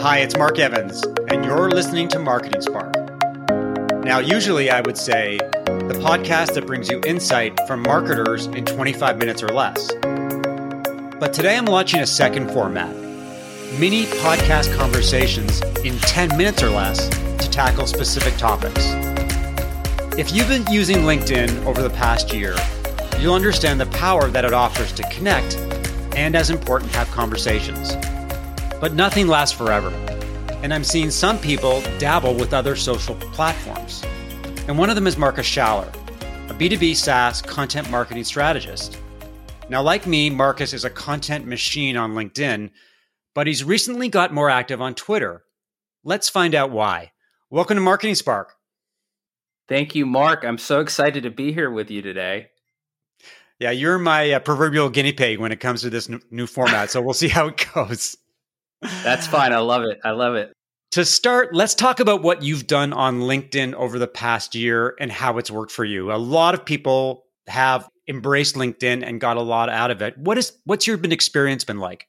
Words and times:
Hi, 0.00 0.18
it's 0.18 0.36
Mark 0.36 0.60
Evans, 0.60 1.02
and 1.28 1.44
you're 1.44 1.70
listening 1.70 2.06
to 2.10 2.20
Marketing 2.20 2.60
Spark. 2.60 2.94
Now, 4.04 4.20
usually 4.20 4.70
I 4.70 4.80
would 4.80 4.96
say 4.96 5.38
the 5.38 5.98
podcast 6.00 6.54
that 6.54 6.68
brings 6.68 6.88
you 6.88 7.00
insight 7.04 7.58
from 7.66 7.82
marketers 7.82 8.46
in 8.46 8.64
25 8.64 9.18
minutes 9.18 9.42
or 9.42 9.48
less. 9.48 9.92
But 11.18 11.32
today 11.32 11.56
I'm 11.56 11.64
launching 11.64 11.98
a 11.98 12.06
second 12.06 12.48
format 12.52 12.94
mini 13.80 14.04
podcast 14.04 14.72
conversations 14.76 15.62
in 15.84 15.98
10 15.98 16.36
minutes 16.36 16.62
or 16.62 16.70
less 16.70 17.08
to 17.08 17.50
tackle 17.50 17.88
specific 17.88 18.36
topics. 18.36 18.92
If 20.16 20.32
you've 20.32 20.48
been 20.48 20.64
using 20.72 20.98
LinkedIn 20.98 21.64
over 21.64 21.82
the 21.82 21.90
past 21.90 22.32
year, 22.32 22.54
you'll 23.18 23.34
understand 23.34 23.80
the 23.80 23.86
power 23.86 24.30
that 24.30 24.44
it 24.44 24.52
offers 24.52 24.92
to 24.92 25.02
connect 25.10 25.56
and, 26.16 26.36
as 26.36 26.50
important, 26.50 26.92
have 26.92 27.10
conversations. 27.10 27.96
But 28.80 28.94
nothing 28.94 29.26
lasts 29.26 29.56
forever. 29.56 29.90
And 30.62 30.72
I'm 30.72 30.84
seeing 30.84 31.10
some 31.10 31.38
people 31.38 31.82
dabble 31.98 32.34
with 32.34 32.54
other 32.54 32.76
social 32.76 33.14
platforms. 33.16 34.04
And 34.66 34.78
one 34.78 34.88
of 34.88 34.94
them 34.94 35.06
is 35.06 35.16
Marcus 35.16 35.46
Schaller, 35.46 35.88
a 36.50 36.54
B2B 36.54 36.94
SaaS 36.94 37.42
content 37.42 37.90
marketing 37.90 38.24
strategist. 38.24 38.98
Now, 39.68 39.82
like 39.82 40.06
me, 40.06 40.30
Marcus 40.30 40.72
is 40.72 40.84
a 40.84 40.90
content 40.90 41.46
machine 41.46 41.96
on 41.96 42.14
LinkedIn, 42.14 42.70
but 43.34 43.46
he's 43.46 43.64
recently 43.64 44.08
got 44.08 44.32
more 44.32 44.48
active 44.48 44.80
on 44.80 44.94
Twitter. 44.94 45.42
Let's 46.04 46.28
find 46.28 46.54
out 46.54 46.70
why. 46.70 47.12
Welcome 47.50 47.76
to 47.76 47.80
Marketing 47.80 48.14
Spark. 48.14 48.54
Thank 49.68 49.94
you, 49.94 50.06
Mark. 50.06 50.44
I'm 50.44 50.58
so 50.58 50.80
excited 50.80 51.24
to 51.24 51.30
be 51.30 51.52
here 51.52 51.70
with 51.70 51.90
you 51.90 52.00
today. 52.00 52.48
Yeah, 53.58 53.72
you're 53.72 53.98
my 53.98 54.32
uh, 54.32 54.38
proverbial 54.38 54.88
guinea 54.88 55.12
pig 55.12 55.38
when 55.40 55.52
it 55.52 55.60
comes 55.60 55.82
to 55.82 55.90
this 55.90 56.08
n- 56.08 56.22
new 56.30 56.46
format. 56.46 56.90
So 56.90 57.02
we'll 57.02 57.12
see 57.12 57.28
how 57.28 57.48
it 57.48 57.66
goes. 57.74 58.16
That's 58.82 59.26
fine. 59.26 59.52
I 59.52 59.58
love 59.58 59.84
it. 59.84 60.00
I 60.04 60.10
love 60.12 60.34
it. 60.34 60.52
To 60.92 61.04
start, 61.04 61.54
let's 61.54 61.74
talk 61.74 62.00
about 62.00 62.22
what 62.22 62.42
you've 62.42 62.66
done 62.66 62.92
on 62.92 63.20
LinkedIn 63.20 63.74
over 63.74 63.98
the 63.98 64.08
past 64.08 64.54
year 64.54 64.94
and 64.98 65.12
how 65.12 65.38
it's 65.38 65.50
worked 65.50 65.72
for 65.72 65.84
you. 65.84 66.12
A 66.12 66.16
lot 66.16 66.54
of 66.54 66.64
people 66.64 67.24
have 67.46 67.88
embraced 68.08 68.54
LinkedIn 68.54 69.06
and 69.06 69.20
got 69.20 69.36
a 69.36 69.42
lot 69.42 69.68
out 69.68 69.90
of 69.90 70.00
it. 70.00 70.16
What 70.16 70.38
is 70.38 70.52
what's 70.64 70.86
your 70.86 70.96
been 70.96 71.12
experience 71.12 71.64
been 71.64 71.78
like? 71.78 72.06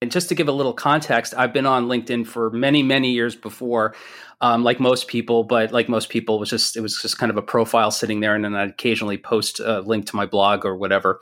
And 0.00 0.12
just 0.12 0.28
to 0.28 0.34
give 0.34 0.48
a 0.48 0.52
little 0.52 0.72
context, 0.72 1.34
I've 1.36 1.52
been 1.52 1.66
on 1.66 1.86
LinkedIn 1.86 2.26
for 2.26 2.50
many, 2.50 2.84
many 2.84 3.10
years 3.10 3.34
before, 3.34 3.96
um, 4.40 4.62
like 4.62 4.78
most 4.78 5.08
people. 5.08 5.42
But 5.42 5.72
like 5.72 5.88
most 5.88 6.08
people, 6.08 6.36
it 6.36 6.40
was 6.40 6.50
just 6.50 6.76
it 6.76 6.80
was 6.80 7.00
just 7.02 7.18
kind 7.18 7.30
of 7.30 7.36
a 7.36 7.42
profile 7.42 7.90
sitting 7.90 8.20
there, 8.20 8.34
and 8.34 8.44
then 8.44 8.54
I'd 8.54 8.70
occasionally 8.70 9.18
post 9.18 9.60
a 9.60 9.80
link 9.80 10.06
to 10.06 10.16
my 10.16 10.24
blog 10.24 10.64
or 10.64 10.76
whatever. 10.76 11.20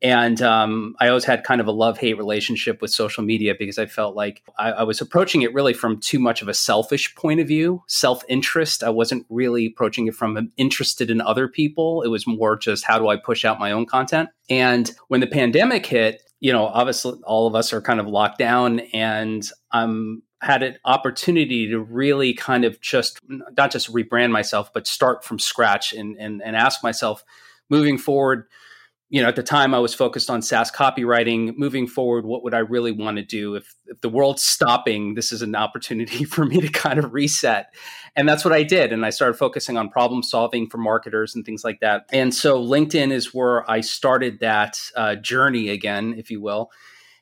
And 0.00 0.40
um, 0.42 0.94
I 1.00 1.08
always 1.08 1.24
had 1.24 1.42
kind 1.42 1.60
of 1.60 1.66
a 1.66 1.72
love 1.72 1.98
hate 1.98 2.16
relationship 2.16 2.80
with 2.80 2.92
social 2.92 3.24
media 3.24 3.54
because 3.58 3.78
I 3.78 3.86
felt 3.86 4.14
like 4.14 4.42
I, 4.56 4.70
I, 4.70 4.82
was 4.84 5.00
approaching 5.00 5.42
it 5.42 5.52
really 5.52 5.72
from 5.72 5.98
too 5.98 6.20
much 6.20 6.40
of 6.40 6.46
a 6.46 6.54
selfish 6.54 7.16
point 7.16 7.40
of 7.40 7.48
view, 7.48 7.82
self 7.88 8.22
interest. 8.28 8.84
I 8.84 8.90
wasn't 8.90 9.26
really 9.28 9.66
approaching 9.66 10.06
it 10.06 10.14
from 10.14 10.52
interested 10.56 11.10
in 11.10 11.20
other 11.20 11.48
people. 11.48 12.02
It 12.02 12.08
was 12.08 12.28
more 12.28 12.56
just 12.56 12.84
how 12.84 13.00
do 13.00 13.08
I 13.08 13.16
push 13.16 13.44
out 13.44 13.58
my 13.58 13.72
own 13.72 13.86
content. 13.86 14.28
And 14.48 14.90
when 15.08 15.20
the 15.20 15.26
pandemic 15.26 15.84
hit, 15.84 16.22
you 16.38 16.52
know, 16.52 16.66
obviously 16.66 17.18
all 17.24 17.48
of 17.48 17.56
us 17.56 17.72
are 17.72 17.82
kind 17.82 17.98
of 17.98 18.06
locked 18.06 18.38
down 18.38 18.80
and 18.92 19.44
I'm 19.72 20.22
had 20.40 20.62
an 20.62 20.76
opportunity 20.84 21.68
to 21.68 21.80
really 21.80 22.32
kind 22.32 22.64
of 22.64 22.80
just 22.80 23.18
not 23.28 23.72
just 23.72 23.92
rebrand 23.92 24.30
myself, 24.30 24.72
but 24.72 24.86
start 24.86 25.24
from 25.24 25.40
scratch 25.40 25.92
and 25.92 26.16
and, 26.16 26.40
and 26.40 26.54
ask 26.54 26.84
myself 26.84 27.24
moving 27.68 27.98
forward 27.98 28.46
you 29.10 29.22
know, 29.22 29.28
at 29.28 29.36
the 29.36 29.42
time 29.42 29.74
I 29.74 29.78
was 29.78 29.94
focused 29.94 30.28
on 30.28 30.42
SaaS 30.42 30.70
copywriting. 30.70 31.56
Moving 31.56 31.86
forward, 31.86 32.26
what 32.26 32.42
would 32.42 32.52
I 32.52 32.58
really 32.58 32.92
want 32.92 33.16
to 33.16 33.24
do? 33.24 33.54
If, 33.54 33.74
if 33.86 34.00
the 34.02 34.08
world's 34.08 34.42
stopping, 34.42 35.14
this 35.14 35.32
is 35.32 35.40
an 35.40 35.54
opportunity 35.54 36.24
for 36.24 36.44
me 36.44 36.60
to 36.60 36.68
kind 36.68 36.98
of 36.98 37.14
reset. 37.14 37.72
And 38.16 38.28
that's 38.28 38.44
what 38.44 38.52
I 38.52 38.62
did. 38.62 38.92
And 38.92 39.06
I 39.06 39.10
started 39.10 39.38
focusing 39.38 39.76
on 39.76 39.88
problem 39.88 40.22
solving 40.22 40.68
for 40.68 40.78
marketers 40.78 41.34
and 41.34 41.44
things 41.44 41.64
like 41.64 41.80
that. 41.80 42.04
And 42.12 42.34
so 42.34 42.62
LinkedIn 42.62 43.10
is 43.10 43.32
where 43.32 43.68
I 43.70 43.80
started 43.80 44.40
that 44.40 44.78
uh, 44.94 45.14
journey 45.16 45.70
again, 45.70 46.14
if 46.18 46.30
you 46.30 46.40
will 46.40 46.70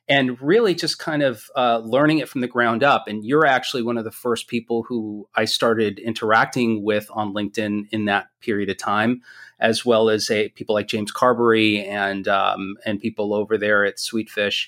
and 0.09 0.41
really 0.41 0.73
just 0.73 0.99
kind 0.99 1.21
of 1.21 1.49
uh, 1.55 1.79
learning 1.79 2.19
it 2.19 2.29
from 2.29 2.41
the 2.41 2.47
ground 2.47 2.83
up. 2.83 3.07
And 3.07 3.25
you're 3.25 3.45
actually 3.45 3.83
one 3.83 3.97
of 3.97 4.05
the 4.05 4.11
first 4.11 4.47
people 4.47 4.83
who 4.83 5.27
I 5.35 5.45
started 5.45 5.99
interacting 5.99 6.83
with 6.83 7.07
on 7.11 7.33
LinkedIn 7.33 7.87
in 7.91 8.05
that 8.05 8.27
period 8.39 8.69
of 8.69 8.77
time, 8.77 9.21
as 9.59 9.85
well 9.85 10.09
as 10.09 10.29
a, 10.29 10.49
people 10.49 10.75
like 10.75 10.87
James 10.87 11.11
Carbary 11.11 11.85
and 11.87 12.27
um, 12.27 12.75
and 12.85 12.99
people 12.99 13.33
over 13.33 13.57
there 13.57 13.85
at 13.85 13.97
Sweetfish. 13.97 14.67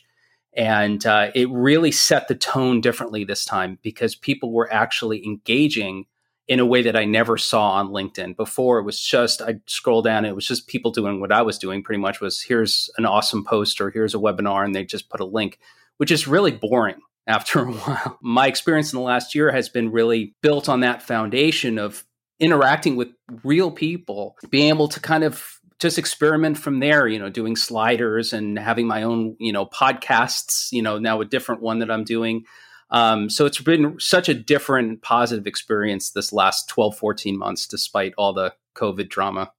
And 0.54 1.06
uh, 1.06 1.32
it 1.36 1.50
really 1.52 1.92
set 1.92 2.28
the 2.28 2.36
tone 2.36 2.82
differently 2.82 3.24
this 3.24 3.46
time 3.46 3.78
because 3.84 4.16
people 4.16 4.52
were 4.52 4.72
actually 4.74 5.24
engaging 5.26 6.06
in 6.48 6.60
a 6.60 6.66
way 6.66 6.82
that 6.82 6.96
I 6.96 7.06
never 7.06 7.38
saw 7.38 7.74
on 7.74 7.90
LinkedIn. 7.90 8.36
Before 8.36 8.80
it 8.80 8.84
was 8.84 9.00
just 9.00 9.42
I'd 9.42 9.62
scroll 9.70 10.02
down, 10.02 10.26
it 10.26 10.36
was 10.36 10.48
just 10.48 10.68
people 10.68 10.92
doing 10.92 11.22
what 11.22 11.32
I 11.32 11.44
was 11.44 11.60
doing 11.60 11.84
pretty 11.84 12.02
much 12.02 12.20
was 12.20 12.42
here's 12.42 12.90
an 12.98 13.06
awesome 13.06 13.46
post 13.46 13.80
or 13.80 13.92
here's 13.92 14.16
a 14.16 14.20
webinar 14.20 14.66
and 14.66 14.74
they 14.74 14.84
just 14.84 15.10
put 15.10 15.20
a 15.22 15.26
link, 15.26 15.60
which 15.98 16.10
is 16.10 16.28
really 16.28 16.52
boring 16.52 17.00
after 17.28 17.60
a 17.60 17.72
while. 17.72 18.18
My 18.22 18.48
experience 18.48 18.92
in 18.92 18.98
the 18.98 19.06
last 19.06 19.36
year 19.36 19.52
has 19.52 19.70
been 19.70 19.92
really 19.92 20.34
built 20.42 20.68
on 20.68 20.80
that 20.80 21.04
foundation 21.04 21.78
of 21.78 22.04
interacting 22.40 22.96
with 22.96 23.10
real 23.44 23.72
people, 23.72 24.36
being 24.50 24.70
able 24.70 24.88
to 24.88 25.00
kind 25.00 25.24
of 25.24 25.60
just 25.80 25.98
experiment 25.98 26.58
from 26.58 26.80
there, 26.80 27.08
you 27.08 27.20
know, 27.20 27.30
doing 27.30 27.56
sliders 27.56 28.34
and 28.34 28.60
having 28.60 28.88
my 28.88 29.04
own, 29.04 29.36
you 29.40 29.54
know, 29.54 29.66
podcasts, 29.66 30.72
you 30.72 30.82
know, 30.82 30.98
now 30.98 31.22
a 31.22 31.26
different 31.26 31.62
one 31.62 31.80
that 31.80 31.90
I'm 31.92 32.04
doing 32.04 32.46
um, 32.92 33.30
so 33.30 33.46
it's 33.46 33.62
been 33.62 34.00
such 34.00 34.30
a 34.30 34.34
different 34.34 35.02
positive 35.02 35.46
experience 35.46 36.12
this 36.12 36.34
last 36.34 36.68
12, 36.70 36.98
14 36.98 37.38
months, 37.38 37.68
despite 37.68 38.14
all 38.18 38.34
the 38.34 38.54
COVID 38.76 39.10
drama. 39.10 39.52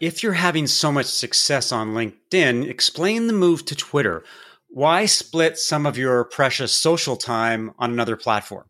If 0.00 0.22
you're 0.22 0.32
having 0.32 0.66
so 0.66 0.92
much 0.92 1.06
success 1.06 1.72
on 1.72 1.94
LinkedIn, 1.94 2.68
explain 2.68 3.26
the 3.26 3.32
move 3.32 3.64
to 3.66 3.74
Twitter. 3.74 4.24
Why 4.68 5.06
split 5.06 5.58
some 5.58 5.86
of 5.86 5.96
your 5.96 6.24
precious 6.24 6.72
social 6.72 7.16
time 7.16 7.72
on 7.78 7.92
another 7.92 8.16
platform? 8.16 8.66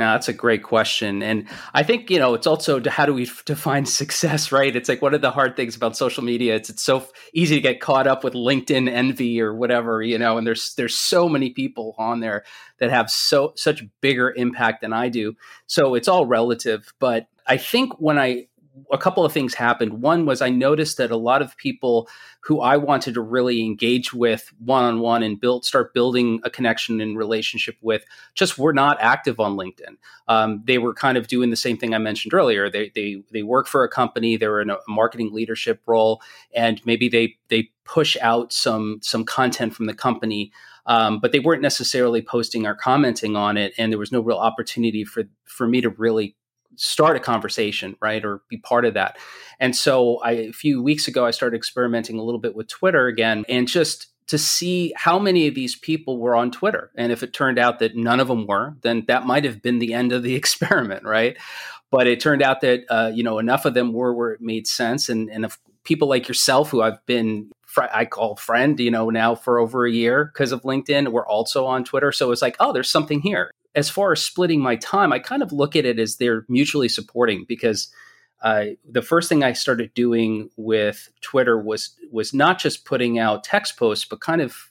Yeah, 0.00 0.12
that's 0.12 0.28
a 0.28 0.32
great 0.32 0.62
question. 0.62 1.22
And 1.22 1.46
I 1.74 1.82
think, 1.82 2.08
you 2.08 2.18
know, 2.18 2.32
it's 2.32 2.46
also 2.46 2.80
how 2.88 3.04
do 3.04 3.12
we 3.12 3.30
define 3.44 3.84
success, 3.84 4.50
right? 4.50 4.74
It's 4.74 4.88
like 4.88 5.02
one 5.02 5.12
of 5.12 5.20
the 5.20 5.30
hard 5.30 5.56
things 5.56 5.76
about 5.76 5.94
social 5.94 6.24
media. 6.24 6.56
It's 6.56 6.70
it's 6.70 6.82
so 6.82 7.06
easy 7.34 7.56
to 7.56 7.60
get 7.60 7.82
caught 7.82 8.06
up 8.06 8.24
with 8.24 8.32
LinkedIn 8.32 8.88
envy 8.88 9.42
or 9.42 9.54
whatever, 9.54 10.00
you 10.00 10.16
know, 10.16 10.38
and 10.38 10.46
there's 10.46 10.72
there's 10.76 10.96
so 10.96 11.28
many 11.28 11.50
people 11.50 11.94
on 11.98 12.20
there 12.20 12.44
that 12.78 12.90
have 12.90 13.10
so 13.10 13.52
such 13.56 13.84
bigger 14.00 14.32
impact 14.34 14.80
than 14.80 14.94
I 14.94 15.10
do. 15.10 15.36
So 15.66 15.94
it's 15.94 16.08
all 16.08 16.24
relative, 16.24 16.94
but 16.98 17.26
I 17.46 17.58
think 17.58 18.00
when 18.00 18.18
I 18.18 18.46
a 18.92 18.98
couple 18.98 19.24
of 19.24 19.32
things 19.32 19.54
happened. 19.54 20.02
One 20.02 20.26
was 20.26 20.40
I 20.40 20.50
noticed 20.50 20.96
that 20.96 21.10
a 21.10 21.16
lot 21.16 21.42
of 21.42 21.56
people 21.56 22.08
who 22.42 22.60
I 22.60 22.76
wanted 22.76 23.14
to 23.14 23.20
really 23.20 23.64
engage 23.64 24.12
with 24.12 24.52
one 24.58 24.84
on 24.84 25.00
one 25.00 25.22
and 25.22 25.40
build, 25.40 25.64
start 25.64 25.92
building 25.92 26.40
a 26.44 26.50
connection 26.50 27.00
and 27.00 27.16
relationship 27.16 27.76
with, 27.82 28.04
just 28.34 28.58
were 28.58 28.72
not 28.72 28.96
active 29.00 29.38
on 29.40 29.56
LinkedIn. 29.56 29.96
Um, 30.28 30.62
they 30.64 30.78
were 30.78 30.94
kind 30.94 31.18
of 31.18 31.28
doing 31.28 31.50
the 31.50 31.56
same 31.56 31.76
thing 31.76 31.94
I 31.94 31.98
mentioned 31.98 32.32
earlier. 32.32 32.70
They 32.70 32.90
they 32.94 33.22
they 33.32 33.42
work 33.42 33.66
for 33.66 33.84
a 33.84 33.88
company. 33.88 34.36
They're 34.36 34.60
in 34.60 34.70
a 34.70 34.78
marketing 34.88 35.32
leadership 35.32 35.82
role, 35.86 36.22
and 36.54 36.80
maybe 36.84 37.08
they 37.08 37.36
they 37.48 37.70
push 37.84 38.16
out 38.20 38.52
some 38.52 39.00
some 39.02 39.24
content 39.24 39.74
from 39.74 39.86
the 39.86 39.94
company. 39.94 40.52
Um, 40.86 41.20
but 41.20 41.30
they 41.30 41.40
weren't 41.40 41.62
necessarily 41.62 42.22
posting 42.22 42.66
or 42.66 42.74
commenting 42.74 43.36
on 43.36 43.56
it, 43.56 43.74
and 43.76 43.92
there 43.92 43.98
was 43.98 44.12
no 44.12 44.20
real 44.20 44.38
opportunity 44.38 45.04
for 45.04 45.24
for 45.44 45.68
me 45.68 45.80
to 45.82 45.90
really 45.90 46.36
start 46.76 47.16
a 47.16 47.20
conversation, 47.20 47.96
right, 48.00 48.24
or 48.24 48.42
be 48.48 48.56
part 48.56 48.84
of 48.84 48.94
that. 48.94 49.18
And 49.58 49.74
so, 49.74 50.18
I, 50.18 50.32
a 50.32 50.52
few 50.52 50.82
weeks 50.82 51.08
ago, 51.08 51.26
I 51.26 51.30
started 51.30 51.56
experimenting 51.56 52.18
a 52.18 52.22
little 52.22 52.40
bit 52.40 52.54
with 52.54 52.68
Twitter 52.68 53.06
again, 53.06 53.44
and 53.48 53.68
just 53.68 54.08
to 54.28 54.38
see 54.38 54.92
how 54.96 55.18
many 55.18 55.48
of 55.48 55.56
these 55.56 55.74
people 55.74 56.18
were 56.18 56.36
on 56.36 56.52
Twitter. 56.52 56.92
And 56.96 57.10
if 57.10 57.24
it 57.24 57.32
turned 57.32 57.58
out 57.58 57.80
that 57.80 57.96
none 57.96 58.20
of 58.20 58.28
them 58.28 58.46
were, 58.46 58.76
then 58.82 59.04
that 59.08 59.26
might 59.26 59.44
have 59.44 59.60
been 59.60 59.80
the 59.80 59.92
end 59.92 60.12
of 60.12 60.22
the 60.22 60.34
experiment, 60.36 61.04
right? 61.04 61.36
But 61.90 62.06
it 62.06 62.20
turned 62.20 62.40
out 62.40 62.60
that 62.60 62.84
uh, 62.88 63.10
you 63.12 63.24
know 63.24 63.38
enough 63.38 63.64
of 63.64 63.74
them 63.74 63.92
were 63.92 64.14
where 64.14 64.32
it 64.32 64.40
made 64.40 64.66
sense, 64.66 65.08
and 65.08 65.28
and 65.28 65.44
if 65.44 65.58
people 65.84 66.08
like 66.08 66.28
yourself 66.28 66.70
who 66.70 66.82
I've 66.82 67.04
been 67.06 67.50
I 67.76 68.04
call 68.04 68.36
friend, 68.36 68.78
you 68.80 68.90
know, 68.90 69.10
now 69.10 69.34
for 69.34 69.58
over 69.58 69.86
a 69.86 69.92
year 69.92 70.26
because 70.26 70.52
of 70.52 70.62
LinkedIn. 70.62 71.08
We're 71.08 71.26
also 71.26 71.66
on 71.66 71.84
Twitter. 71.84 72.12
So 72.12 72.30
it's 72.32 72.42
like, 72.42 72.56
oh, 72.60 72.72
there's 72.72 72.90
something 72.90 73.20
here 73.20 73.50
as 73.74 73.88
far 73.88 74.12
as 74.12 74.22
splitting 74.22 74.60
my 74.60 74.76
time, 74.76 75.12
I 75.12 75.18
kind 75.18 75.42
of 75.42 75.52
look 75.52 75.76
at 75.76 75.84
it 75.84 75.98
as 75.98 76.16
they're 76.16 76.44
mutually 76.48 76.88
supporting 76.88 77.44
because 77.46 77.92
uh, 78.42 78.66
the 78.88 79.02
first 79.02 79.28
thing 79.28 79.44
I 79.44 79.52
started 79.52 79.92
doing 79.94 80.50
with 80.56 81.10
Twitter 81.20 81.60
was 81.60 81.94
was 82.10 82.32
not 82.32 82.58
just 82.58 82.84
putting 82.84 83.18
out 83.18 83.44
text 83.44 83.76
posts, 83.76 84.04
but 84.04 84.20
kind 84.20 84.40
of 84.40 84.70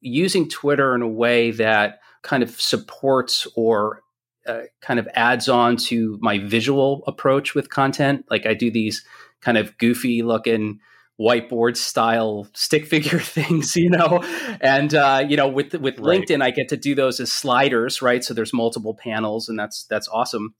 using 0.00 0.48
Twitter 0.48 0.94
in 0.94 1.02
a 1.02 1.08
way 1.08 1.50
that 1.52 2.00
kind 2.22 2.42
of 2.42 2.60
supports 2.60 3.46
or 3.54 4.02
uh, 4.46 4.62
kind 4.80 4.98
of 4.98 5.06
adds 5.14 5.48
on 5.48 5.76
to 5.76 6.18
my 6.20 6.38
visual 6.38 7.04
approach 7.06 7.54
with 7.54 7.68
content. 7.68 8.24
Like 8.30 8.46
I 8.46 8.54
do 8.54 8.70
these 8.70 9.04
kind 9.42 9.58
of 9.58 9.76
goofy 9.78 10.22
looking 10.22 10.80
whiteboard 11.20 11.76
style 11.76 12.48
stick 12.54 12.86
figure 12.86 13.18
things, 13.20 13.76
you 13.76 13.90
know. 13.90 14.22
And 14.60 14.94
uh, 14.94 15.24
you 15.28 15.36
know, 15.36 15.48
with 15.48 15.74
with 15.74 15.98
right. 15.98 16.22
LinkedIn, 16.22 16.42
I 16.42 16.50
get 16.50 16.68
to 16.70 16.76
do 16.76 16.94
those 16.94 17.20
as 17.20 17.30
sliders, 17.30 18.00
right? 18.00 18.24
So 18.24 18.34
there's 18.34 18.52
multiple 18.52 18.94
panels, 18.94 19.48
and 19.48 19.58
that's 19.58 19.84
that's 19.84 20.08
awesome. 20.08 20.54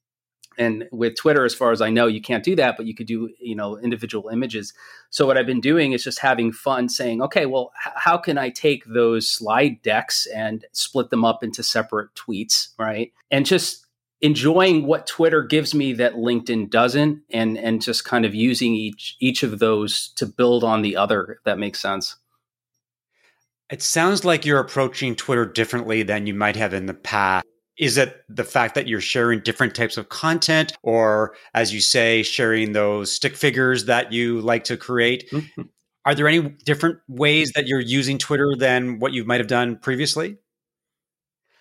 And 0.59 0.89
with 0.93 1.17
Twitter, 1.17 1.45
as 1.45 1.55
far 1.55 1.71
as 1.71 1.81
I 1.81 1.91
know, 1.91 2.07
you 2.07 2.21
can't 2.21 2.45
do 2.45 2.55
that, 2.57 2.77
but 2.77 2.85
you 2.85 2.95
could 2.95 3.07
do 3.07 3.31
you 3.41 3.55
know 3.55 3.79
individual 3.79 4.29
images. 4.29 4.75
So 5.09 5.27
what 5.27 5.39
I've 5.39 5.47
been 5.47 5.61
doing 5.61 5.93
is 5.93 6.05
just 6.05 6.19
having 6.19 6.53
fun, 6.53 6.89
saying, 6.89 7.23
okay, 7.23 7.47
well, 7.47 7.73
h- 7.87 7.93
how 7.97 8.19
can 8.19 8.37
I 8.37 8.51
take 8.51 8.85
those 8.85 9.29
slide 9.29 9.81
decks 9.83 10.27
and 10.27 10.65
split 10.73 11.11
them 11.11 11.25
up 11.25 11.43
into 11.43 11.63
separate 11.63 12.15
tweets, 12.15 12.69
right? 12.79 13.13
And 13.31 13.47
just 13.47 13.87
enjoying 14.23 14.87
what 14.87 15.07
Twitter 15.07 15.43
gives 15.43 15.75
me 15.75 15.93
that 15.95 16.15
LinkedIn 16.15 16.71
doesn't, 16.71 17.23
and 17.31 17.59
and 17.59 17.83
just 17.83 18.05
kind 18.05 18.25
of 18.25 18.35
using 18.35 18.75
each 18.75 19.17
each 19.21 19.43
of 19.43 19.59
those 19.59 20.09
to 20.17 20.27
build 20.27 20.65
on 20.65 20.83
the 20.83 20.97
other. 20.97 21.37
If 21.39 21.45
that 21.45 21.59
makes 21.59 21.81
sense. 21.81 22.17
It 23.71 23.83
sounds 23.83 24.25
like 24.25 24.45
you're 24.45 24.59
approaching 24.59 25.15
Twitter 25.15 25.47
differently 25.47 26.03
than 26.03 26.27
you 26.27 26.35
might 26.35 26.57
have 26.57 26.75
in 26.75 26.87
the 26.87 26.95
past. 26.95 27.47
Is 27.79 27.97
it 27.97 28.25
the 28.29 28.45
fact 28.45 28.75
that 28.75 28.89
you're 28.89 29.01
sharing 29.01 29.41
different 29.41 29.75
types 29.75 29.97
of 29.97 30.09
content, 30.09 30.73
or 30.83 31.35
as 31.55 31.73
you 31.73 31.81
say, 31.81 32.23
sharing 32.23 32.73
those 32.73 33.13
stick 33.13 33.37
figures 33.37 33.87
that 33.87 34.13
you 34.13 34.41
like 34.41 34.65
to 34.65 34.77
create? 34.77 35.31
Mm-hmm. 35.31 35.63
Are 36.05 36.15
there 36.15 36.29
any 36.29 36.41
different 36.65 36.99
ways 37.09 37.53
that 37.55 37.67
you're 37.69 37.81
using 37.81 38.19
Twitter 38.19 38.55
than 38.57 38.99
what 38.99 39.13
you 39.13 39.25
might 39.25 39.41
have 39.41 39.47
done 39.47 39.77
previously? 39.77 40.37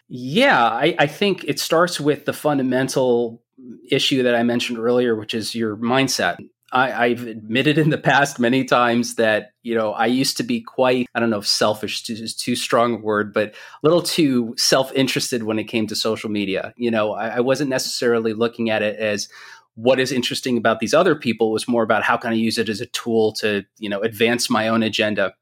Yeah, 0.09 0.63
I, 0.63 0.95
I 0.97 1.07
think 1.07 1.43
it 1.45 1.59
starts 1.59 1.99
with 1.99 2.25
the 2.25 2.33
fundamental 2.33 3.43
issue 3.91 4.23
that 4.23 4.35
I 4.35 4.41
mentioned 4.41 4.79
earlier, 4.79 5.15
which 5.15 5.35
is 5.35 5.53
your 5.53 5.77
mindset. 5.77 6.37
I, 6.71 7.09
have 7.09 7.25
admitted 7.25 7.79
in 7.79 7.89
the 7.89 7.97
past 7.97 8.39
many 8.39 8.63
times 8.63 9.15
that 9.15 9.53
you 9.63 9.73
know 9.73 9.91
I 9.91 10.05
used 10.05 10.37
to 10.37 10.43
be 10.43 10.61
quite 10.61 11.07
I 11.15 11.19
don't 11.19 11.31
know 11.31 11.39
if 11.39 11.47
selfish 11.47 12.07
is 12.09 12.35
too 12.35 12.55
strong 12.55 12.95
a 12.95 12.97
word, 12.97 13.33
but 13.33 13.49
a 13.49 13.53
little 13.81 14.03
too 14.03 14.53
self 14.57 14.91
interested 14.93 15.43
when 15.43 15.57
it 15.57 15.63
came 15.63 15.87
to 15.87 15.95
social 15.95 16.29
media. 16.29 16.73
You 16.77 16.91
know, 16.91 17.13
I, 17.13 17.37
I, 17.37 17.39
wasn't 17.39 17.71
necessarily 17.71 18.33
looking 18.33 18.69
at 18.69 18.83
it 18.83 18.99
as 18.99 19.29
what 19.75 19.99
is 19.99 20.11
interesting 20.11 20.57
about 20.57 20.79
these 20.79 20.93
other 20.93 21.15
people. 21.15 21.49
It 21.49 21.53
was 21.53 21.67
more 21.67 21.83
about 21.83 22.03
how 22.03 22.17
can 22.17 22.31
I 22.31 22.35
use 22.35 22.59
it 22.59 22.69
as 22.69 22.81
a 22.81 22.85
tool 22.87 23.33
to 23.33 23.65
you 23.79 23.89
know 23.89 24.01
advance 24.01 24.49
my 24.49 24.67
own 24.67 24.83
agenda 24.83 25.33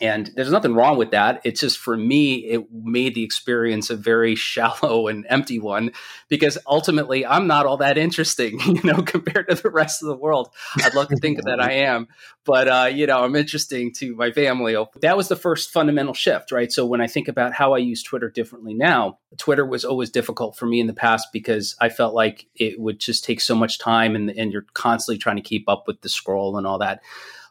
and 0.00 0.30
there's 0.34 0.50
nothing 0.50 0.74
wrong 0.74 0.98
with 0.98 1.10
that. 1.12 1.40
It's 1.44 1.60
just 1.60 1.78
for 1.78 1.96
me 1.96 2.36
it 2.46 2.72
made 2.72 3.14
the 3.14 3.22
experience 3.22 3.90
a 3.90 3.96
very 3.96 4.34
shallow 4.46 5.08
and 5.08 5.26
empty 5.28 5.58
one 5.58 5.92
because 6.28 6.58
ultimately 6.66 7.24
i'm 7.24 7.46
not 7.46 7.66
all 7.66 7.76
that 7.78 7.98
interesting 7.98 8.60
you 8.66 8.82
know 8.82 9.02
compared 9.02 9.48
to 9.48 9.54
the 9.54 9.70
rest 9.70 10.02
of 10.02 10.08
the 10.08 10.16
world. 10.16 10.50
I'd 10.76 10.94
love 10.94 11.08
to 11.08 11.16
think 11.16 11.42
that 11.44 11.60
i 11.60 11.72
am 11.86 12.08
but 12.44 12.68
uh, 12.68 12.90
you 12.92 13.06
know 13.06 13.24
i'm 13.24 13.36
interesting 13.36 13.92
to 13.94 14.14
my 14.14 14.30
family. 14.30 14.76
That 15.00 15.16
was 15.16 15.28
the 15.28 15.36
first 15.36 15.70
fundamental 15.70 16.14
shift 16.14 16.52
right? 16.52 16.70
So 16.70 16.86
when 16.86 17.00
i 17.00 17.06
think 17.06 17.28
about 17.28 17.52
how 17.52 17.74
i 17.74 17.78
use 17.78 18.02
twitter 18.02 18.30
differently 18.30 18.74
now 18.74 19.18
twitter 19.36 19.64
was 19.64 19.84
always 19.84 20.10
difficult 20.10 20.56
for 20.56 20.66
me 20.66 20.80
in 20.80 20.86
the 20.86 20.92
past 20.92 21.28
because 21.32 21.76
i 21.80 21.88
felt 21.88 22.14
like 22.14 22.46
it 22.54 22.80
would 22.80 22.98
just 22.98 23.24
take 23.24 23.40
so 23.40 23.54
much 23.54 23.78
time 23.78 24.14
and, 24.14 24.30
and 24.30 24.52
you're 24.52 24.66
constantly 24.74 25.18
trying 25.18 25.36
to 25.36 25.42
keep 25.42 25.68
up 25.68 25.84
with 25.86 26.00
the 26.00 26.08
scroll 26.08 26.56
and 26.56 26.66
all 26.66 26.78
that 26.78 27.00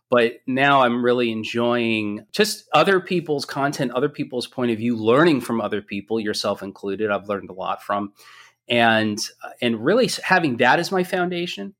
but 0.09 0.33
now 0.45 0.81
I'm 0.81 1.03
really 1.03 1.31
enjoying 1.31 2.25
just 2.31 2.67
other 2.73 2.99
people's 2.99 3.45
content, 3.45 3.91
other 3.91 4.09
people's 4.09 4.47
point 4.47 4.71
of 4.71 4.77
view, 4.77 4.95
learning 4.95 5.41
from 5.41 5.61
other 5.61 5.81
people, 5.81 6.19
yourself 6.19 6.61
included. 6.61 7.11
I've 7.11 7.29
learned 7.29 7.49
a 7.49 7.53
lot 7.53 7.83
from, 7.83 8.13
and 8.69 9.19
and 9.61 9.83
really 9.83 10.09
having 10.23 10.57
that 10.57 10.79
as 10.79 10.91
my 10.91 11.03
foundation 11.03 11.73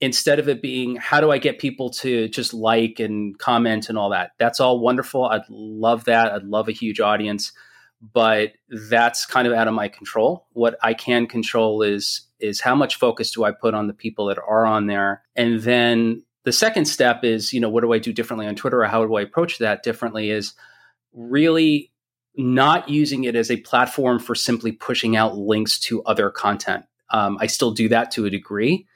instead 0.00 0.38
of 0.38 0.48
it 0.48 0.60
being 0.60 0.96
how 0.96 1.20
do 1.20 1.30
I 1.30 1.38
get 1.38 1.58
people 1.58 1.90
to 1.90 2.28
just 2.28 2.52
like 2.52 3.00
and 3.00 3.38
comment 3.38 3.88
and 3.88 3.96
all 3.96 4.10
that. 4.10 4.32
That's 4.38 4.60
all 4.60 4.80
wonderful. 4.80 5.24
I'd 5.24 5.48
love 5.48 6.04
that. 6.04 6.32
I'd 6.32 6.44
love 6.44 6.68
a 6.68 6.72
huge 6.72 7.00
audience, 7.00 7.52
but 8.12 8.52
that's 8.90 9.24
kind 9.24 9.46
of 9.46 9.54
out 9.54 9.68
of 9.68 9.74
my 9.74 9.88
control. 9.88 10.46
What 10.52 10.76
I 10.82 10.94
can 10.94 11.26
control 11.26 11.82
is 11.82 12.22
is 12.38 12.60
how 12.60 12.74
much 12.74 12.96
focus 12.96 13.32
do 13.32 13.44
I 13.44 13.52
put 13.52 13.72
on 13.72 13.86
the 13.86 13.94
people 13.94 14.26
that 14.26 14.38
are 14.38 14.66
on 14.66 14.86
there, 14.86 15.22
and 15.34 15.60
then 15.60 16.22
the 16.46 16.52
second 16.52 16.84
step 16.84 17.24
is, 17.24 17.52
you 17.52 17.58
know, 17.58 17.68
what 17.68 17.80
do 17.80 17.92
I 17.92 17.98
do 17.98 18.12
differently 18.12 18.46
on 18.46 18.54
Twitter 18.54 18.80
or 18.80 18.86
how 18.86 19.04
do 19.04 19.16
I 19.16 19.22
approach 19.22 19.58
that 19.58 19.82
differently 19.82 20.30
is 20.30 20.54
really 21.12 21.90
not 22.36 22.88
using 22.88 23.24
it 23.24 23.34
as 23.34 23.50
a 23.50 23.56
platform 23.56 24.20
for 24.20 24.36
simply 24.36 24.70
pushing 24.70 25.16
out 25.16 25.36
links 25.36 25.76
to 25.80 26.04
other 26.04 26.30
content. 26.30 26.84
Um, 27.10 27.36
I 27.40 27.48
still 27.48 27.72
do 27.72 27.88
that 27.88 28.12
to 28.12 28.26
a 28.26 28.30
degree, 28.30 28.86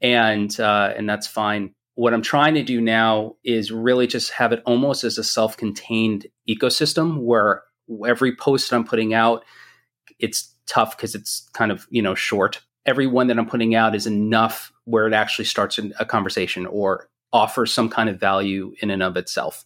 and 0.00 0.58
uh, 0.58 0.92
and 0.96 1.08
that's 1.08 1.28
fine. 1.28 1.72
What 1.94 2.14
I'm 2.14 2.22
trying 2.22 2.54
to 2.54 2.64
do 2.64 2.80
now 2.80 3.36
is 3.44 3.70
really 3.70 4.08
just 4.08 4.32
have 4.32 4.52
it 4.52 4.60
almost 4.66 5.04
as 5.04 5.18
a 5.18 5.24
self-contained 5.24 6.26
ecosystem 6.48 7.18
where 7.18 7.62
every 8.08 8.34
post 8.34 8.72
I'm 8.72 8.84
putting 8.84 9.14
out, 9.14 9.44
it's 10.18 10.52
tough 10.66 10.96
because 10.96 11.14
it's 11.14 11.48
kind 11.52 11.70
of 11.70 11.86
you 11.90 12.02
know 12.02 12.16
short, 12.16 12.60
every 12.86 13.06
one 13.06 13.26
that 13.28 13.38
I'm 13.38 13.46
putting 13.46 13.74
out 13.74 13.94
is 13.94 14.06
enough 14.06 14.72
where 14.84 15.06
it 15.06 15.12
actually 15.12 15.44
starts 15.44 15.78
a 15.98 16.04
conversation 16.04 16.66
or 16.66 17.08
offers 17.32 17.72
some 17.72 17.88
kind 17.90 18.08
of 18.08 18.18
value 18.18 18.74
in 18.80 18.90
and 18.90 19.02
of 19.02 19.16
itself. 19.16 19.64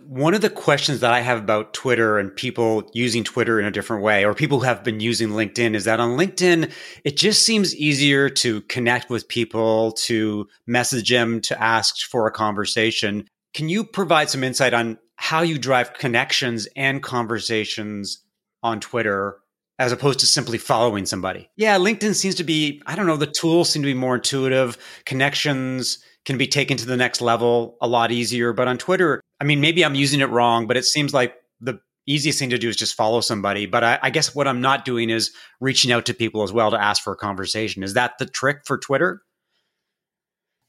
One 0.00 0.32
of 0.32 0.40
the 0.40 0.50
questions 0.50 1.00
that 1.00 1.12
I 1.12 1.22
have 1.22 1.38
about 1.38 1.74
Twitter 1.74 2.18
and 2.18 2.34
people 2.34 2.88
using 2.94 3.24
Twitter 3.24 3.58
in 3.58 3.66
a 3.66 3.72
different 3.72 4.04
way, 4.04 4.24
or 4.24 4.32
people 4.32 4.60
who 4.60 4.64
have 4.64 4.84
been 4.84 5.00
using 5.00 5.30
LinkedIn, 5.30 5.74
is 5.74 5.86
that 5.86 5.98
on 5.98 6.16
LinkedIn, 6.16 6.72
it 7.04 7.16
just 7.16 7.44
seems 7.44 7.74
easier 7.74 8.28
to 8.28 8.60
connect 8.62 9.10
with 9.10 9.26
people, 9.26 9.90
to 10.04 10.46
message 10.68 11.10
them, 11.10 11.40
to 11.40 11.60
ask 11.60 12.06
for 12.08 12.28
a 12.28 12.32
conversation. 12.32 13.26
Can 13.54 13.68
you 13.68 13.82
provide 13.82 14.30
some 14.30 14.44
insight 14.44 14.72
on 14.72 14.98
how 15.16 15.42
you 15.42 15.58
drive 15.58 15.94
connections 15.94 16.68
and 16.76 17.02
conversations 17.02 18.24
on 18.62 18.78
Twitter 18.78 19.38
as 19.78 19.92
opposed 19.92 20.20
to 20.20 20.26
simply 20.26 20.58
following 20.58 21.06
somebody. 21.06 21.48
Yeah, 21.56 21.78
LinkedIn 21.78 22.14
seems 22.14 22.34
to 22.36 22.44
be, 22.44 22.82
I 22.86 22.96
don't 22.96 23.06
know, 23.06 23.16
the 23.16 23.26
tools 23.26 23.70
seem 23.70 23.82
to 23.82 23.86
be 23.86 23.94
more 23.94 24.16
intuitive. 24.16 24.76
Connections 25.06 25.98
can 26.24 26.36
be 26.36 26.46
taken 26.46 26.76
to 26.76 26.86
the 26.86 26.96
next 26.96 27.20
level 27.20 27.76
a 27.80 27.86
lot 27.86 28.10
easier. 28.10 28.52
But 28.52 28.68
on 28.68 28.76
Twitter, 28.76 29.22
I 29.40 29.44
mean, 29.44 29.60
maybe 29.60 29.84
I'm 29.84 29.94
using 29.94 30.20
it 30.20 30.30
wrong, 30.30 30.66
but 30.66 30.76
it 30.76 30.84
seems 30.84 31.14
like 31.14 31.34
the 31.60 31.80
easiest 32.06 32.38
thing 32.38 32.50
to 32.50 32.58
do 32.58 32.68
is 32.68 32.76
just 32.76 32.96
follow 32.96 33.20
somebody. 33.20 33.66
But 33.66 33.84
I, 33.84 33.98
I 34.02 34.10
guess 34.10 34.34
what 34.34 34.48
I'm 34.48 34.60
not 34.60 34.84
doing 34.84 35.10
is 35.10 35.30
reaching 35.60 35.92
out 35.92 36.06
to 36.06 36.14
people 36.14 36.42
as 36.42 36.52
well 36.52 36.70
to 36.70 36.82
ask 36.82 37.02
for 37.02 37.12
a 37.12 37.16
conversation. 37.16 37.82
Is 37.82 37.94
that 37.94 38.18
the 38.18 38.26
trick 38.26 38.58
for 38.64 38.78
Twitter? 38.78 39.22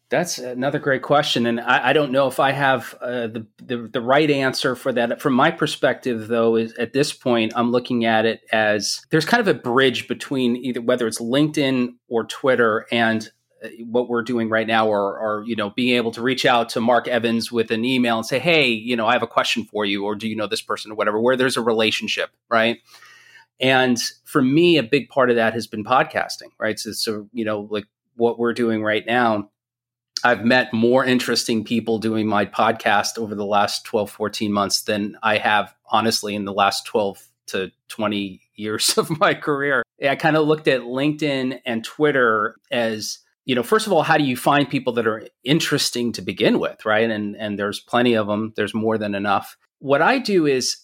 That's 0.10 0.40
another 0.40 0.80
great 0.80 1.04
question, 1.04 1.46
and 1.46 1.60
I, 1.60 1.90
I 1.90 1.94
don't 1.94 2.12
know 2.12 2.28
if 2.28 2.40
I 2.40 2.52
have 2.52 2.96
uh, 3.00 3.28
the, 3.28 3.46
the, 3.64 3.78
the 3.94 4.02
right 4.02 4.30
answer 4.30 4.76
for 4.76 4.92
that. 4.94 5.22
From 5.22 5.34
my 5.34 5.52
perspective, 5.52 6.28
though, 6.28 6.56
is 6.56 6.74
at 6.74 6.94
this 6.94 7.14
point 7.14 7.54
I'm 7.56 7.72
looking 7.72 8.06
at 8.06 8.25
it 8.25 8.42
as 8.51 9.06
there's 9.12 9.25
kind 9.25 9.39
of 9.39 9.48
a 9.48 9.54
bridge 9.54 10.08
between 10.08 10.56
either 10.56 10.82
whether 10.82 11.06
it's 11.06 11.22
LinkedIn 11.22 11.94
or 12.08 12.24
Twitter 12.24 12.88
and 12.92 13.30
uh, 13.63 13.68
what 13.86 14.10
we're 14.10 14.24
doing 14.24 14.50
right 14.50 14.66
now, 14.66 14.88
or, 14.88 15.20
or 15.20 15.44
you 15.46 15.56
know 15.56 15.70
being 15.70 15.96
able 15.96 16.10
to 16.13 16.24
reach 16.24 16.44
out 16.44 16.70
to 16.70 16.82
Mark 16.82 17.08
Evans 17.08 17.51
with 17.51 17.70
an 17.70 17.86
email 17.86 18.18
and 18.18 18.25
say, 18.25 18.39
hey, 18.39 18.68
you 18.68 18.96
know, 18.96 19.06
I 19.06 19.13
have 19.13 19.24
a 19.24 19.28
question 19.28 19.63
for 19.66 19.86
you, 19.86 20.06
or 20.06 20.16
do 20.16 20.28
you 20.28 20.36
know 20.36 20.48
this 20.48 20.62
person 20.62 20.92
or 20.92 20.96
whatever, 20.96 21.22
where 21.22 21.38
there's 21.38 21.58
a 21.58 21.62
relationship, 21.62 22.32
right? 22.50 22.80
And 23.60 24.00
for 24.24 24.42
me, 24.42 24.78
a 24.78 24.84
big 24.84 25.10
part 25.10 25.30
of 25.30 25.36
that 25.36 25.54
has 25.54 25.68
been 25.68 25.84
podcasting, 25.84 26.50
right? 26.58 26.80
So, 26.80 26.94
so 26.94 27.30
you 27.32 27.46
know, 27.46 27.68
like 27.70 27.86
what 28.16 28.39
we're 28.39 28.54
doing 28.54 28.82
right 28.82 29.06
now 29.06 29.51
I've 30.24 30.46
met 30.46 30.74
more 30.74 31.06
interesting 31.06 31.64
people 31.64 32.00
doing 32.00 32.28
my 32.28 32.46
podcast 32.46 33.18
over 33.18 33.36
the 33.36 33.46
last 33.46 33.86
12, 33.86 34.10
14 34.10 34.52
months 34.52 34.82
than 34.82 35.18
I 35.24 35.38
have, 35.38 35.74
honestly, 35.92 36.36
in 36.36 36.46
the 36.46 36.54
last 36.54 36.86
12 36.86 37.26
to 37.48 37.72
20 37.90 38.42
years 38.56 38.98
of 38.98 39.20
my 39.20 39.34
career. 39.34 39.84
I 40.02 40.16
kind 40.16 40.38
of 40.38 40.48
looked 40.48 40.68
at 40.68 40.82
LinkedIn 40.82 41.60
and 41.66 41.84
Twitter 41.84 42.56
as, 42.72 43.20
you 43.46 43.56
know, 43.56 43.64
first 43.64 43.88
of 43.88 43.94
all, 43.94 44.04
how 44.04 44.18
do 44.18 44.24
you 44.24 44.38
find 44.38 44.70
people 44.70 44.94
that 44.94 45.08
are 45.08 45.28
interesting 45.44 46.12
to 46.14 46.22
begin 46.22 46.60
with, 46.60 46.86
right? 46.86 47.10
And 47.10 47.36
and 47.36 47.60
there's 47.60 47.80
plenty 47.80 48.16
of 48.16 48.28
them. 48.28 48.54
There's 48.56 48.74
more 48.74 48.98
than 48.98 49.16
enough. 49.16 49.58
What 49.80 50.02
I 50.02 50.20
do 50.20 50.46
is 50.46 50.78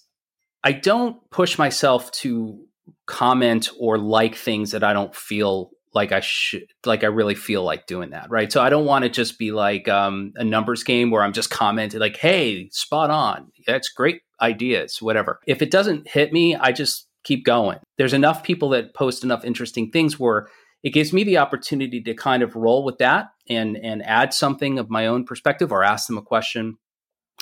I 0.63 0.71
don't 0.71 1.17
push 1.29 1.57
myself 1.57 2.11
to 2.11 2.65
comment 3.05 3.69
or 3.79 3.97
like 3.97 4.35
things 4.35 4.71
that 4.71 4.83
I 4.83 4.93
don't 4.93 5.15
feel 5.15 5.71
like 5.95 6.11
I 6.11 6.19
should, 6.19 6.67
like 6.85 7.03
I 7.03 7.07
really 7.07 7.35
feel 7.35 7.63
like 7.63 7.87
doing 7.87 8.11
that, 8.11 8.29
right? 8.29 8.51
So 8.51 8.61
I 8.61 8.69
don't 8.69 8.85
want 8.85 9.03
to 9.03 9.09
just 9.09 9.39
be 9.39 9.51
like 9.51 9.87
um, 9.87 10.33
a 10.35 10.43
numbers 10.43 10.83
game 10.83 11.09
where 11.09 11.23
I'm 11.23 11.33
just 11.33 11.49
commenting 11.49 11.99
like, 11.99 12.17
"Hey, 12.17 12.69
spot 12.71 13.09
on, 13.09 13.51
that's 13.65 13.89
great 13.89 14.21
ideas, 14.41 15.01
whatever." 15.01 15.39
If 15.47 15.61
it 15.61 15.71
doesn't 15.71 16.07
hit 16.07 16.33
me, 16.33 16.55
I 16.55 16.71
just 16.71 17.07
keep 17.23 17.45
going. 17.45 17.79
There's 17.97 18.13
enough 18.13 18.43
people 18.43 18.69
that 18.69 18.93
post 18.93 19.23
enough 19.23 19.45
interesting 19.45 19.89
things 19.89 20.19
where 20.19 20.47
it 20.83 20.91
gives 20.93 21.11
me 21.11 21.23
the 21.23 21.39
opportunity 21.39 22.01
to 22.03 22.13
kind 22.13 22.43
of 22.43 22.55
roll 22.55 22.83
with 22.83 22.97
that 22.99 23.27
and 23.49 23.77
and 23.77 24.05
add 24.05 24.33
something 24.33 24.77
of 24.77 24.89
my 24.89 25.07
own 25.07 25.25
perspective 25.25 25.71
or 25.71 25.83
ask 25.83 26.07
them 26.07 26.17
a 26.17 26.21
question 26.21 26.77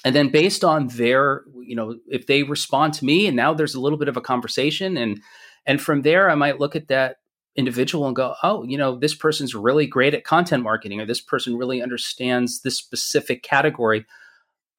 and 0.05 0.15
then 0.15 0.29
based 0.29 0.63
on 0.63 0.87
their 0.87 1.43
you 1.65 1.75
know 1.75 1.95
if 2.07 2.27
they 2.27 2.43
respond 2.43 2.93
to 2.93 3.05
me 3.05 3.27
and 3.27 3.35
now 3.35 3.53
there's 3.53 3.75
a 3.75 3.81
little 3.81 3.97
bit 3.97 4.07
of 4.07 4.17
a 4.17 4.21
conversation 4.21 4.97
and 4.97 5.21
and 5.65 5.81
from 5.81 6.01
there 6.01 6.29
i 6.29 6.35
might 6.35 6.59
look 6.59 6.75
at 6.75 6.87
that 6.87 7.17
individual 7.55 8.07
and 8.07 8.15
go, 8.15 8.35
oh, 8.43 8.63
you 8.63 8.77
know, 8.77 8.97
this 8.97 9.13
person's 9.13 9.53
really 9.53 9.85
great 9.85 10.13
at 10.13 10.23
content 10.23 10.63
marketing, 10.63 10.99
or 10.99 11.05
this 11.05 11.21
person 11.21 11.55
really 11.55 11.81
understands 11.81 12.61
this 12.61 12.77
specific 12.77 13.43
category. 13.43 14.05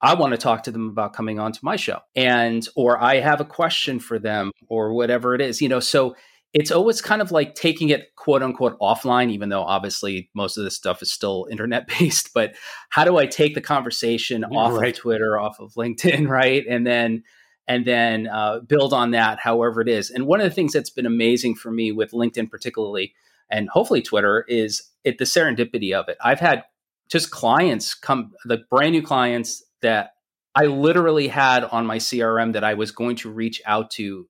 I 0.00 0.14
want 0.14 0.32
to 0.32 0.38
talk 0.38 0.64
to 0.64 0.70
them 0.70 0.88
about 0.88 1.14
coming 1.14 1.38
onto 1.38 1.60
my 1.62 1.76
show. 1.76 2.00
And, 2.14 2.66
or 2.76 3.02
I 3.02 3.20
have 3.20 3.40
a 3.40 3.44
question 3.44 4.00
for 4.00 4.18
them, 4.18 4.50
or 4.68 4.92
whatever 4.92 5.34
it 5.34 5.40
is, 5.40 5.62
you 5.62 5.68
know. 5.68 5.80
So 5.80 6.14
it's 6.54 6.70
always 6.70 7.02
kind 7.02 7.20
of 7.20 7.32
like 7.32 7.56
taking 7.56 7.88
it 7.88 8.14
quote 8.14 8.42
unquote 8.42 8.78
offline, 8.78 9.30
even 9.30 9.48
though 9.48 9.62
obviously 9.62 10.30
most 10.34 10.56
of 10.56 10.64
this 10.64 10.76
stuff 10.76 11.02
is 11.02 11.12
still 11.12 11.46
internet 11.50 11.86
based. 11.88 12.30
But 12.32 12.54
how 12.90 13.04
do 13.04 13.18
I 13.18 13.26
take 13.26 13.54
the 13.54 13.60
conversation 13.60 14.44
off 14.52 14.72
right. 14.72 14.94
of 14.94 14.98
Twitter, 14.98 15.38
off 15.38 15.58
of 15.60 15.74
LinkedIn, 15.74 16.28
right? 16.28 16.64
And 16.68 16.86
then, 16.86 17.24
and 17.66 17.86
then 17.86 18.26
uh, 18.26 18.60
build 18.60 18.92
on 18.92 19.12
that 19.12 19.38
however 19.40 19.80
it 19.80 19.88
is. 19.88 20.10
And 20.10 20.26
one 20.26 20.40
of 20.40 20.44
the 20.44 20.54
things 20.54 20.72
that's 20.72 20.90
been 20.90 21.06
amazing 21.06 21.54
for 21.54 21.70
me 21.70 21.92
with 21.92 22.12
LinkedIn, 22.12 22.50
particularly, 22.50 23.14
and 23.50 23.68
hopefully 23.68 24.02
Twitter, 24.02 24.44
is 24.48 24.90
it 25.04 25.18
the 25.18 25.24
serendipity 25.24 25.92
of 25.92 26.08
it. 26.08 26.16
I've 26.22 26.40
had 26.40 26.64
just 27.10 27.30
clients 27.30 27.94
come, 27.94 28.32
the 28.44 28.64
brand 28.70 28.92
new 28.92 29.02
clients 29.02 29.62
that 29.82 30.14
I 30.54 30.66
literally 30.66 31.28
had 31.28 31.64
on 31.64 31.86
my 31.86 31.98
CRM 31.98 32.52
that 32.52 32.64
I 32.64 32.74
was 32.74 32.90
going 32.92 33.16
to 33.16 33.30
reach 33.30 33.60
out 33.66 33.90
to 33.92 34.28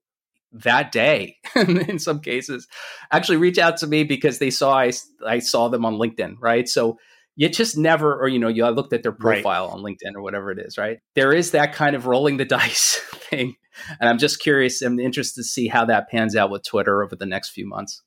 that 0.53 0.93
day 0.93 1.37
in 1.57 1.99
some 1.99 2.21
cases 2.21 2.69
actually 3.11 3.39
reach 3.39 3.59
out 3.59 3.77
to 3.77 3.89
me 3.89 4.05
because 4.05 4.39
they 4.39 4.51
saw 4.51 4.79
I, 4.79 4.93
I 5.27 5.41
saw 5.41 5.69
them 5.69 5.85
on 5.85 5.95
LinkedIn, 5.95 6.37
right? 6.39 6.69
So 6.69 6.99
you 7.37 7.49
just 7.49 7.77
never, 7.77 8.15
or 8.21 8.29
you 8.29 8.39
know, 8.39 8.49
you 8.49 8.65
I 8.65 8.71
looked 8.71 8.93
at 8.93 9.03
their 9.03 9.13
profile 9.13 9.67
right. 9.67 9.73
on 9.73 9.81
LinkedIn 9.81 10.15
or 10.15 10.23
whatever 10.23 10.51
it 10.51 10.59
is, 10.59 10.79
right? 10.79 10.99
There 11.15 11.33
is 11.33 11.51
that 11.51 11.73
kind 11.73 11.97
of 11.97 12.07
rolling 12.07 12.37
the 12.37 12.45
dice 12.45 13.01
thing, 13.31 13.57
and 14.01 14.09
I'm 14.09 14.19
just 14.19 14.41
curious. 14.41 14.83
I'm 14.83 15.01
interested 15.01 15.41
to 15.41 15.45
see 15.45 15.69
how 15.69 15.85
that 15.87 16.11
pans 16.11 16.37
out 16.37 16.51
with 16.51 16.65
Twitter 16.65 17.03
over 17.03 17.17
the 17.17 17.27
next 17.27 17.51
few 17.51 17.67
months. 17.67 18.03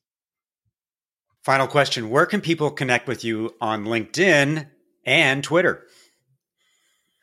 Final 1.42 1.66
question: 1.66 2.10
Where 2.10 2.26
can 2.26 2.40
people 2.40 2.70
connect 2.70 3.06
with 3.06 3.24
you 3.24 3.54
on 3.60 3.84
LinkedIn 3.84 4.68
and 5.04 5.44
Twitter? 5.44 5.84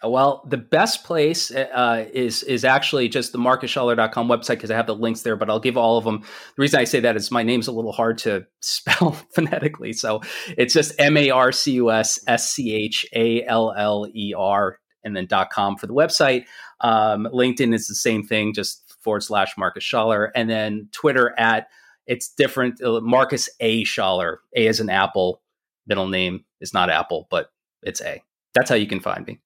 Well, 0.08 0.44
the 0.48 0.58
best 0.58 1.04
place 1.04 1.52
uh, 1.52 2.06
is 2.14 2.44
is 2.44 2.64
actually 2.64 3.10
just 3.10 3.32
the 3.32 3.38
marcusschaller.com 3.38 4.28
website 4.28 4.50
because 4.50 4.72
I 4.72 4.76
have 4.76 4.88
the 4.88 4.96
links 4.96 5.22
there, 5.22 5.36
but 5.36 5.50
I'll 5.50 5.60
give 5.60 5.78
all 5.78 5.98
of 5.98 6.04
them. 6.04 6.22
The 6.22 6.62
reason 6.62 6.80
I 6.80 6.84
say 6.84 7.00
that 7.02 7.16
is 7.16 7.32
my 7.32 7.44
name's 7.44 7.68
a 7.68 7.72
little 7.72 7.92
hard 7.92 8.18
to 8.20 8.46
spell 8.62 9.12
phonetically. 9.34 9.94
So 9.94 10.22
it's 10.58 10.74
just 10.74 10.94
M 11.00 11.18
A 11.18 11.30
R 11.32 11.52
C 11.52 11.74
U 11.74 11.92
S 11.92 12.20
S 12.28 12.52
C 12.52 12.74
H 12.74 13.06
A 13.14 13.44
L 13.46 13.74
L 13.76 14.08
E 14.14 14.34
R 14.38 14.80
and 15.04 15.16
then 15.16 15.28
.com 15.52 15.78
for 15.78 15.88
the 15.88 15.94
website. 15.94 16.46
Um, 16.82 17.28
LinkedIn 17.32 17.74
is 17.74 17.88
the 17.88 17.96
same 17.96 18.24
thing, 18.24 18.54
just 18.54 18.84
forward 19.02 19.22
slash 19.22 19.54
Marcus 19.58 19.84
Schaller. 19.84 20.30
And 20.36 20.50
then 20.50 20.90
Twitter 20.92 21.34
at, 21.38 21.68
it's 22.08 22.28
different, 22.28 22.82
uh, 22.82 23.00
Marcus 23.02 23.48
A. 23.60 23.84
Schaller. 23.84 24.38
A 24.56 24.68
is 24.68 24.80
an 24.80 24.90
apple. 24.90 25.42
Middle 25.88 26.08
name 26.08 26.44
is 26.60 26.74
not 26.74 26.90
Apple, 26.90 27.28
but 27.30 27.52
it's 27.84 28.02
A. 28.02 28.24
That's 28.56 28.70
how 28.70 28.76
you 28.76 28.88
can 28.88 29.00
find 29.00 29.26
me. 29.28 29.40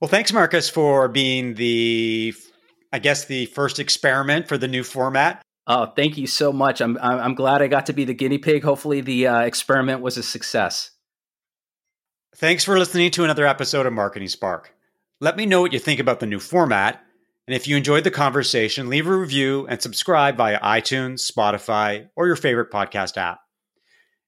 Well, 0.00 0.08
thanks, 0.08 0.32
Marcus, 0.32 0.70
for 0.70 1.08
being 1.08 1.54
the, 1.54 2.32
I 2.92 3.00
guess, 3.00 3.24
the 3.24 3.46
first 3.46 3.80
experiment 3.80 4.46
for 4.46 4.56
the 4.56 4.68
new 4.68 4.84
format. 4.84 5.42
Oh, 5.66 5.86
thank 5.86 6.16
you 6.16 6.26
so 6.26 6.52
much. 6.52 6.80
I'm 6.80 6.96
I'm 6.98 7.34
glad 7.34 7.60
I 7.60 7.66
got 7.66 7.86
to 7.86 7.92
be 7.92 8.04
the 8.04 8.14
guinea 8.14 8.38
pig. 8.38 8.62
Hopefully, 8.62 9.00
the 9.02 9.26
uh, 9.26 9.40
experiment 9.40 10.00
was 10.00 10.16
a 10.16 10.22
success. 10.22 10.92
Thanks 12.36 12.64
for 12.64 12.78
listening 12.78 13.10
to 13.12 13.24
another 13.24 13.46
episode 13.46 13.84
of 13.84 13.92
Marketing 13.92 14.28
Spark. 14.28 14.72
Let 15.20 15.36
me 15.36 15.44
know 15.44 15.60
what 15.60 15.72
you 15.72 15.80
think 15.80 15.98
about 15.98 16.20
the 16.20 16.26
new 16.26 16.38
format, 16.38 17.02
and 17.46 17.54
if 17.54 17.66
you 17.66 17.76
enjoyed 17.76 18.04
the 18.04 18.10
conversation, 18.10 18.88
leave 18.88 19.08
a 19.08 19.16
review 19.16 19.66
and 19.68 19.82
subscribe 19.82 20.36
via 20.36 20.60
iTunes, 20.60 21.30
Spotify, 21.30 22.08
or 22.14 22.26
your 22.26 22.36
favorite 22.36 22.70
podcast 22.70 23.16
app. 23.16 23.40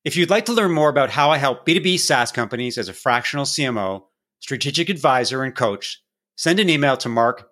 If 0.04 0.16
you'd 0.16 0.30
like 0.30 0.46
to 0.46 0.52
learn 0.52 0.72
more 0.72 0.88
about 0.88 1.10
how 1.10 1.30
I 1.30 1.38
help 1.38 1.64
B2B 1.64 2.00
SaaS 2.00 2.32
companies 2.32 2.76
as 2.76 2.88
a 2.88 2.92
fractional 2.92 3.44
CMO 3.44 4.02
strategic 4.40 4.88
advisor, 4.88 5.42
and 5.42 5.54
coach, 5.54 6.02
send 6.36 6.58
an 6.58 6.68
email 6.68 6.96
to 6.98 7.08
mark 7.08 7.48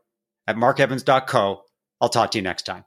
at 0.46 0.56
markevans.co. 0.56 1.62
I'll 2.00 2.08
talk 2.08 2.32
to 2.32 2.38
you 2.38 2.42
next 2.42 2.62
time. 2.66 2.84